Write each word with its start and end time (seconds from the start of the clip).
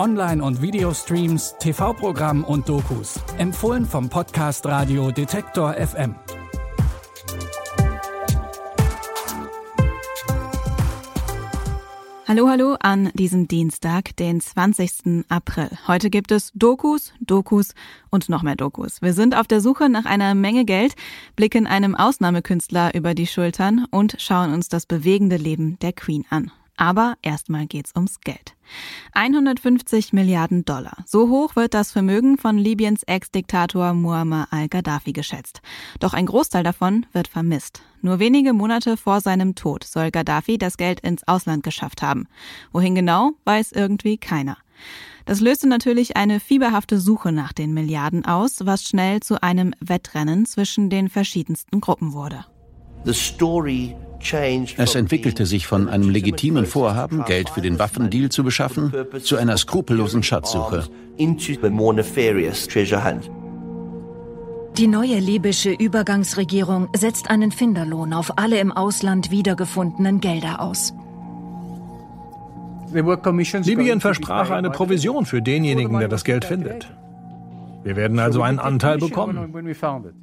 Online- 0.00 0.42
und 0.42 0.62
Videostreams, 0.62 1.56
TV-Programm 1.58 2.42
und 2.42 2.66
Dokus. 2.70 3.20
Empfohlen 3.36 3.84
vom 3.84 4.08
Podcast 4.08 4.64
Radio 4.64 5.10
Detektor 5.10 5.74
FM. 5.74 6.14
Hallo, 12.26 12.48
hallo 12.48 12.76
an 12.80 13.10
diesem 13.12 13.46
Dienstag, 13.46 14.16
den 14.16 14.40
20. 14.40 15.26
April. 15.28 15.68
Heute 15.86 16.08
gibt 16.08 16.32
es 16.32 16.50
Dokus, 16.54 17.12
Dokus 17.20 17.74
und 18.08 18.30
noch 18.30 18.42
mehr 18.42 18.56
Dokus. 18.56 19.02
Wir 19.02 19.12
sind 19.12 19.36
auf 19.36 19.48
der 19.48 19.60
Suche 19.60 19.90
nach 19.90 20.06
einer 20.06 20.34
Menge 20.34 20.64
Geld, 20.64 20.94
blicken 21.36 21.66
einem 21.66 21.94
Ausnahmekünstler 21.94 22.94
über 22.94 23.14
die 23.14 23.26
Schultern 23.26 23.84
und 23.90 24.16
schauen 24.18 24.54
uns 24.54 24.70
das 24.70 24.86
bewegende 24.86 25.36
Leben 25.36 25.78
der 25.80 25.92
Queen 25.92 26.24
an. 26.30 26.50
Aber 26.78 27.16
erstmal 27.20 27.66
geht's 27.66 27.92
ums 27.94 28.20
Geld. 28.22 28.54
150 29.12 30.12
Milliarden 30.12 30.64
Dollar. 30.64 30.96
So 31.06 31.28
hoch 31.28 31.56
wird 31.56 31.74
das 31.74 31.92
Vermögen 31.92 32.38
von 32.38 32.58
Libyens 32.58 33.02
Ex-Diktator 33.04 33.94
Muammar 33.94 34.48
al-Gaddafi 34.50 35.12
geschätzt. 35.12 35.60
Doch 35.98 36.14
ein 36.14 36.26
Großteil 36.26 36.62
davon 36.62 37.06
wird 37.12 37.28
vermisst. 37.28 37.82
Nur 38.02 38.18
wenige 38.18 38.52
Monate 38.52 38.96
vor 38.96 39.20
seinem 39.20 39.54
Tod 39.54 39.84
soll 39.84 40.10
Gaddafi 40.10 40.58
das 40.58 40.76
Geld 40.76 41.00
ins 41.00 41.26
Ausland 41.26 41.62
geschafft 41.62 42.02
haben. 42.02 42.26
Wohin 42.72 42.94
genau, 42.94 43.32
weiß 43.44 43.72
irgendwie 43.72 44.16
keiner. 44.16 44.56
Das 45.26 45.40
löste 45.40 45.68
natürlich 45.68 46.16
eine 46.16 46.40
fieberhafte 46.40 46.98
Suche 46.98 47.30
nach 47.30 47.52
den 47.52 47.74
Milliarden 47.74 48.24
aus, 48.24 48.64
was 48.66 48.84
schnell 48.84 49.20
zu 49.20 49.42
einem 49.42 49.74
Wettrennen 49.80 50.46
zwischen 50.46 50.90
den 50.90 51.08
verschiedensten 51.08 51.80
Gruppen 51.80 52.12
wurde. 52.12 52.46
The 53.04 53.14
story 53.14 53.94
es 54.76 54.94
entwickelte 54.94 55.46
sich 55.46 55.66
von 55.66 55.88
einem 55.88 56.10
legitimen 56.10 56.66
Vorhaben, 56.66 57.24
Geld 57.24 57.48
für 57.48 57.60
den 57.60 57.78
Waffendeal 57.78 58.28
zu 58.28 58.44
beschaffen, 58.44 58.92
zu 59.22 59.36
einer 59.36 59.56
skrupellosen 59.56 60.22
Schatzsuche. 60.22 60.84
Die 64.76 64.86
neue 64.86 65.18
libysche 65.18 65.70
Übergangsregierung 65.72 66.88
setzt 66.94 67.30
einen 67.30 67.50
Finderlohn 67.50 68.12
auf 68.12 68.38
alle 68.38 68.60
im 68.60 68.72
Ausland 68.72 69.30
wiedergefundenen 69.30 70.20
Gelder 70.20 70.60
aus. 70.60 70.94
Libyen 72.92 74.00
versprach 74.00 74.50
eine 74.50 74.70
Provision 74.70 75.26
für 75.26 75.42
denjenigen, 75.42 75.98
der 75.98 76.08
das 76.08 76.24
Geld 76.24 76.44
findet. 76.44 76.88
Wir 77.82 77.96
werden 77.96 78.18
also 78.18 78.42
einen 78.42 78.58
Anteil 78.58 78.98
bekommen. 78.98 79.54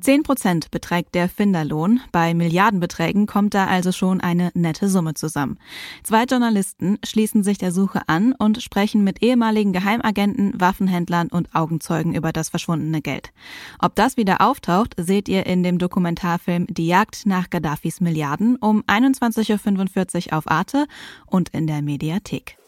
Zehn 0.00 0.22
Prozent 0.22 0.70
beträgt 0.70 1.14
der 1.14 1.28
Finderlohn. 1.28 2.00
Bei 2.12 2.34
Milliardenbeträgen 2.34 3.26
kommt 3.26 3.54
da 3.54 3.66
also 3.66 3.92
schon 3.92 4.20
eine 4.20 4.50
nette 4.54 4.88
Summe 4.88 5.14
zusammen. 5.14 5.58
Zwei 6.02 6.24
Journalisten 6.24 6.98
schließen 7.04 7.42
sich 7.42 7.56
der 7.56 7.72
Suche 7.72 8.02
an 8.08 8.34
und 8.38 8.62
sprechen 8.62 9.04
mit 9.04 9.22
ehemaligen 9.22 9.72
Geheimagenten, 9.72 10.52
Waffenhändlern 10.60 11.28
und 11.28 11.54
Augenzeugen 11.54 12.14
über 12.14 12.32
das 12.32 12.50
verschwundene 12.50 13.00
Geld. 13.00 13.32
Ob 13.78 13.94
das 13.94 14.18
wieder 14.18 14.42
auftaucht, 14.42 14.94
seht 14.98 15.28
ihr 15.28 15.46
in 15.46 15.62
dem 15.62 15.78
Dokumentarfilm 15.78 16.66
Die 16.68 16.86
Jagd 16.86 17.24
nach 17.24 17.48
Gaddafis 17.48 18.00
Milliarden 18.00 18.56
um 18.56 18.82
21.45 18.82 20.26
Uhr 20.26 20.38
auf 20.38 20.50
Arte 20.50 20.86
und 21.26 21.48
in 21.50 21.66
der 21.66 21.80
Mediathek. 21.80 22.58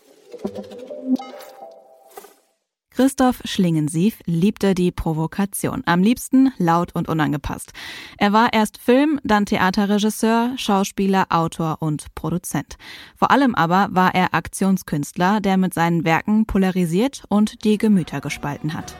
Christoph 2.99 3.43
Schlingensief 3.45 4.19
liebte 4.27 4.75
die 4.75 4.91
Provokation. 4.91 5.85
Am 5.87 6.03
liebsten 6.03 6.53
laut 6.59 6.97
und 6.97 7.09
unangepasst. 7.09 7.71
Er 8.17 8.33
war 8.33 8.53
erst 8.53 8.79
Film, 8.79 9.21
dann 9.23 9.47
Theaterregisseur, 9.47 10.55
Schauspieler, 10.57 11.27
Autor 11.29 11.77
und 11.79 12.13
Produzent. 12.17 12.77
Vor 13.15 13.31
allem 13.31 13.55
aber 13.55 13.87
war 13.93 14.17
er 14.17 14.35
Aktionskünstler, 14.35 15.41
der 15.41 15.59
mit 15.59 15.75
seinen 15.75 16.05
Werken 16.05 16.47
polarisiert 16.47 17.23
und 17.29 17.63
die 17.63 17.79
Gemüter 17.79 18.21
gespalten 18.21 18.75
hat. 18.75 18.97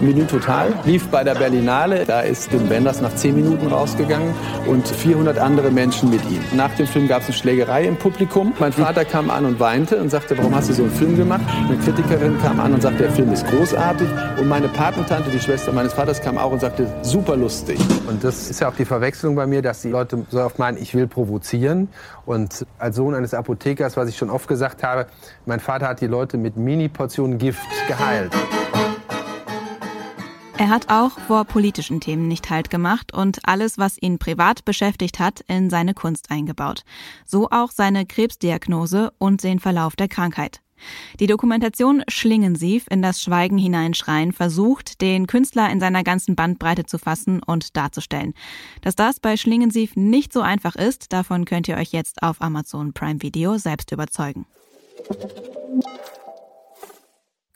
Menü 0.00 0.24
Total 0.24 0.72
lief 0.84 1.08
bei 1.08 1.24
der 1.24 1.34
Berlinale. 1.34 2.06
Da 2.06 2.20
ist 2.20 2.50
Wim 2.52 2.70
Wenders 2.70 3.02
nach 3.02 3.14
zehn 3.14 3.34
Minuten 3.34 3.66
rausgegangen 3.66 4.32
und 4.66 4.88
400 4.88 5.38
andere 5.38 5.70
Menschen 5.70 6.08
mit 6.08 6.24
ihm. 6.30 6.42
Nach 6.54 6.74
dem 6.74 6.86
Film 6.86 7.06
gab 7.06 7.20
es 7.20 7.26
eine 7.26 7.34
Schlägerei 7.34 7.84
im 7.84 7.96
Publikum. 7.96 8.54
Mein 8.58 8.72
Vater 8.72 9.04
kam 9.04 9.28
an 9.28 9.44
und 9.44 9.60
weinte 9.60 10.00
und 10.00 10.08
sagte, 10.08 10.38
warum 10.38 10.54
hast 10.54 10.70
du 10.70 10.72
so 10.72 10.84
einen 10.84 10.92
Film 10.92 11.16
gemacht? 11.16 11.42
Eine 11.68 11.76
Kritikerin 11.78 12.40
kam 12.40 12.60
an 12.60 12.72
und 12.72 12.82
sagte, 12.82 13.02
der 13.02 13.12
Film 13.12 13.30
ist 13.32 13.46
großartig. 13.46 14.08
Und 14.38 14.48
meine 14.48 14.68
Patentante, 14.68 15.30
die 15.30 15.40
Schwester 15.40 15.72
meines 15.72 15.92
Vaters, 15.92 16.20
kam 16.22 16.38
auch 16.38 16.50
und 16.50 16.60
sagte, 16.60 16.86
super 17.02 17.36
lustig. 17.36 17.78
Und 18.08 18.24
das 18.24 18.48
ist 18.48 18.60
ja 18.60 18.68
auch 18.68 18.76
die 18.76 18.86
Verwechslung 18.86 19.34
bei 19.34 19.46
mir, 19.46 19.60
dass 19.60 19.82
die 19.82 19.90
Leute 19.90 20.24
so 20.30 20.40
oft 20.40 20.58
meinen, 20.58 20.78
ich 20.78 20.94
will 20.94 21.08
provozieren. 21.08 21.88
Und 22.24 22.64
als 22.78 22.96
Sohn 22.96 23.14
eines 23.14 23.34
Apothekers, 23.34 23.96
was 23.98 24.08
ich 24.08 24.16
schon 24.16 24.30
oft 24.30 24.48
gesagt 24.48 24.82
habe, 24.82 25.06
mein 25.44 25.60
Vater 25.60 25.88
hat 25.88 26.00
die 26.00 26.06
Leute 26.06 26.38
mit 26.38 26.56
Mini-Portionen 26.56 27.36
Gift 27.36 27.60
geheilt. 27.86 28.32
Er 30.60 30.68
hat 30.68 30.90
auch 30.90 31.18
vor 31.20 31.46
politischen 31.46 32.00
Themen 32.02 32.28
nicht 32.28 32.50
Halt 32.50 32.68
gemacht 32.68 33.14
und 33.14 33.38
alles, 33.44 33.78
was 33.78 33.96
ihn 33.98 34.18
privat 34.18 34.66
beschäftigt 34.66 35.18
hat, 35.18 35.40
in 35.48 35.70
seine 35.70 35.94
Kunst 35.94 36.30
eingebaut. 36.30 36.84
So 37.24 37.48
auch 37.48 37.70
seine 37.70 38.04
Krebsdiagnose 38.04 39.10
und 39.16 39.42
den 39.42 39.58
Verlauf 39.58 39.96
der 39.96 40.08
Krankheit. 40.08 40.60
Die 41.18 41.26
Dokumentation 41.26 42.02
Schlingensief 42.08 42.84
in 42.90 43.00
das 43.00 43.22
Schweigen 43.22 43.56
hineinschreien 43.56 44.32
versucht, 44.32 45.00
den 45.00 45.26
Künstler 45.26 45.70
in 45.70 45.80
seiner 45.80 46.04
ganzen 46.04 46.36
Bandbreite 46.36 46.84
zu 46.84 46.98
fassen 46.98 47.42
und 47.42 47.74
darzustellen. 47.74 48.34
Dass 48.82 48.94
das 48.94 49.18
bei 49.18 49.38
Schlingensief 49.38 49.96
nicht 49.96 50.30
so 50.30 50.42
einfach 50.42 50.76
ist, 50.76 51.14
davon 51.14 51.46
könnt 51.46 51.68
ihr 51.68 51.78
euch 51.78 51.92
jetzt 51.92 52.22
auf 52.22 52.42
Amazon 52.42 52.92
Prime 52.92 53.22
Video 53.22 53.56
selbst 53.56 53.92
überzeugen. 53.92 54.44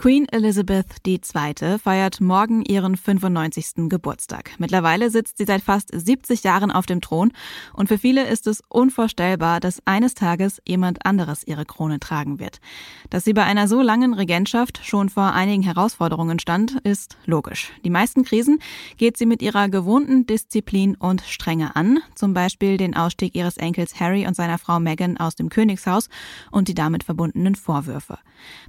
Queen 0.04 0.28
Elizabeth 0.28 0.98
II. 1.06 1.78
feiert 1.82 2.20
morgen 2.20 2.62
ihren 2.62 2.94
95. 2.94 3.88
Geburtstag. 3.88 4.50
Mittlerweile 4.59 5.09
sitzt 5.09 5.38
sie 5.38 5.47
seit 5.47 5.62
fast 5.62 5.88
70 5.94 6.44
Jahren 6.44 6.70
auf 6.70 6.84
dem 6.84 7.00
Thron 7.00 7.32
und 7.72 7.87
für 7.87 7.97
viele 7.97 8.28
ist 8.28 8.47
es 8.47 8.62
unvorstellbar, 8.69 9.60
dass 9.60 9.81
eines 9.87 10.12
Tages 10.12 10.60
jemand 10.69 11.06
anderes 11.06 11.43
ihre 11.47 11.64
Krone 11.64 12.00
tragen 12.00 12.38
wird. 12.38 12.60
Dass 13.09 13.25
sie 13.25 13.32
bei 13.32 13.44
einer 13.44 13.66
so 13.66 13.81
langen 13.81 14.12
Regentschaft 14.12 14.82
schon 14.84 15.09
vor 15.09 15.32
einigen 15.32 15.62
Herausforderungen 15.62 16.38
stand, 16.38 16.81
ist 16.82 17.16
logisch. 17.25 17.73
Die 17.82 17.88
meisten 17.88 18.25
Krisen 18.25 18.58
geht 18.99 19.17
sie 19.17 19.25
mit 19.25 19.40
ihrer 19.40 19.70
gewohnten 19.70 20.26
Disziplin 20.26 20.96
und 20.96 21.23
Strenge 21.23 21.76
an, 21.76 22.00
zum 22.14 22.34
Beispiel 22.34 22.76
den 22.76 22.94
Ausstieg 22.94 23.34
ihres 23.34 23.56
Enkels 23.56 23.99
Harry 23.99 24.26
und 24.26 24.37
seiner 24.37 24.58
Frau 24.58 24.81
Meghan 24.81 25.17
aus 25.17 25.34
dem 25.34 25.49
Königshaus 25.49 26.11
und 26.50 26.69
die 26.69 26.75
damit 26.75 27.05
verbundenen 27.05 27.55
Vorwürfe. 27.55 28.19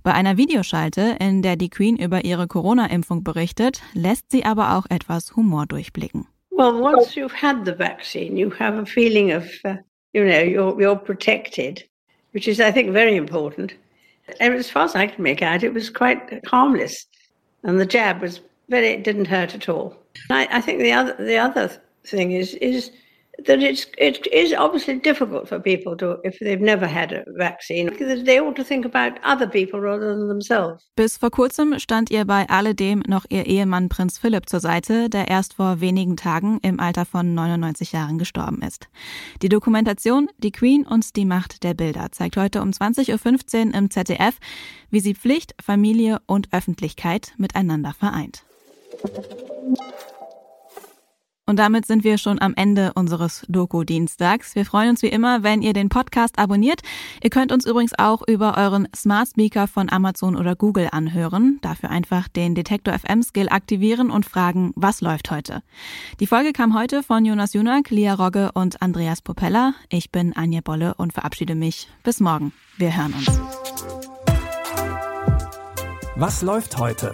Bei 0.01 0.13
einer 0.13 0.38
Videoschalte 0.38 1.18
in 1.27 1.42
der 1.42 1.56
die 1.56 1.69
Queen 1.69 1.98
über 1.98 2.24
ihre 2.24 2.48
Corona-Impfung 2.48 3.24
berichtet, 3.24 3.81
lässt 3.94 4.31
sie 4.31 4.45
aber 4.45 4.77
auch 4.77 4.86
etwas 4.89 5.36
Humor 5.36 5.66
durchblicken. 5.66 6.27
Well, 6.51 6.74
once 6.81 7.16
you've 7.16 7.33
had 7.33 7.66
the 7.66 7.77
vaccine, 7.77 8.38
you 8.38 8.51
have 8.60 8.77
a 8.77 8.86
feeling 8.86 9.33
of, 9.33 9.44
uh, 9.66 9.75
you 10.13 10.24
know, 10.24 10.42
you're, 10.42 10.80
you're 10.80 10.95
protected, 10.95 11.83
which 12.33 12.48
is, 12.48 12.60
I 12.60 12.72
think, 12.72 12.94
very 12.94 13.18
important. 13.18 13.74
And 14.39 14.54
as 14.54 14.69
far 14.69 14.86
as 14.86 14.95
I 14.95 15.07
can 15.07 15.22
make 15.22 15.42
out, 15.42 15.63
it 15.63 15.74
was 15.74 15.89
quite 15.89 16.19
harmless, 16.48 17.06
and 17.63 17.80
the 17.80 17.86
jab 17.86 18.22
was 18.22 18.39
very, 18.69 18.88
it 18.88 19.04
didn't 19.04 19.27
hurt 19.27 19.54
at 19.54 19.68
all. 19.68 19.95
I, 20.30 20.48
I 20.50 20.62
think 20.62 20.80
the 20.80 20.94
other, 20.94 21.16
the 21.19 21.38
other 21.38 21.69
thing 22.06 22.31
is, 22.31 22.54
is 22.56 22.92
that 23.44 23.60
it's 23.60 23.88
it 23.98 24.28
is 24.28 24.54
obviously 24.54 25.00
difficult 25.00 25.48
for 25.48 25.60
people 25.60 25.96
to 25.98 26.18
if 26.24 26.40
they've 26.40 26.62
never 26.62 26.88
had 26.88 27.12
a 27.12 27.24
vaccine. 27.38 27.92
They 28.26 28.40
ought 28.40 28.56
to 28.56 28.64
think 28.64 28.86
about 28.86 29.20
other 29.24 29.48
people 29.48 29.80
rather 29.80 30.16
than 30.16 30.28
themselves. 30.28 30.84
Bis 30.96 31.18
vor 31.18 31.32
kurzem 31.32 31.80
stand 31.80 32.10
ihr 32.10 32.26
bei 32.26 32.48
alledem 32.50 33.04
noch 33.08 33.26
ihr 33.30 33.46
Ehemann 33.46 33.90
Prinz 33.90 34.18
Philipp 34.18 34.50
zur 34.50 34.60
Seite, 34.60 35.10
der 35.10 35.28
erst 35.28 35.56
vor 35.56 35.82
wenigen 35.82 36.18
Tagen 36.18 36.60
im 36.62 36.80
Alter 36.80 37.06
von 37.06 37.34
99 37.34 37.92
Jahren 37.92 38.18
gestorben 38.18 38.62
ist. 38.62 38.88
Die 39.42 39.50
Dokumentation 39.50 40.30
Die 40.38 40.52
Queen 40.52 40.86
und 40.86 41.16
die 41.16 41.26
Macht 41.26 41.64
der 41.64 41.74
Bilder 41.74 42.12
zeigt 42.12 42.38
heute 42.38 42.62
um 42.62 42.72
20:15 42.72 43.68
Uhr 43.68 43.74
im 43.76 43.90
ZDF, 43.90 44.38
wie 44.90 45.00
sie 45.00 45.16
Pflicht, 45.16 45.56
Familie 45.62 46.20
und 46.26 46.50
Öffentlichkeit 46.52 47.34
miteinander 47.38 47.94
vereint. 47.98 48.44
Und 51.47 51.59
damit 51.59 51.86
sind 51.86 52.03
wir 52.03 52.18
schon 52.18 52.42
am 52.42 52.53
Ende 52.56 52.94
unseres 52.94 53.45
Doku-Dienstags. 53.47 54.56
Wir 54.56 54.65
freuen 54.65 54.92
uns 54.92 55.03
wie 55.03 55.09
immer, 55.09 55.44
wenn 55.44 55.62
ihr 55.62 55.74
den 55.74 55.89
Podcast 55.89 56.39
abonniert. 56.39 56.81
Ihr 57.21 57.30
könnt 57.30 57.51
uns 57.51 57.65
übrigens 57.65 57.94
auch 57.97 58.24
über 58.27 58.57
euren 58.57 58.88
Smart 58.95 59.30
Speaker 59.30 59.68
von 59.68 59.92
Amazon 59.92 60.36
oder 60.36 60.56
Google 60.56 60.89
anhören. 60.92 61.59
Dafür 61.62 61.92
einfach 61.92 62.27
den 62.27 62.56
Detektor 62.56 62.97
FM 62.97 63.21
Skill 63.21 63.50
aktivieren 63.50 64.09
und 64.09 64.25
fragen, 64.25 64.71
was 64.75 65.01
läuft 65.01 65.30
heute. 65.30 65.62
Die 66.19 66.27
Folge 66.27 66.51
kam 66.51 66.77
heute 66.77 67.03
von 67.03 67.24
Jonas 67.25 67.53
Junak, 67.53 67.91
Lia 67.91 68.15
Rogge 68.15 68.51
und 68.53 68.81
Andreas 68.81 69.21
Popella. 69.21 69.75
Ich 69.89 70.12
bin 70.12 70.36
Anja 70.36 70.62
Bolle 70.63 70.95
und 70.95 71.13
verabschiede 71.13 71.53
mich. 71.53 71.88
Bis 72.03 72.19
morgen. 72.19 72.53
Wir 72.77 72.98
hören 72.98 73.13
uns. 73.13 73.39
Was 76.15 76.41
läuft 76.41 76.77
heute? 76.80 77.13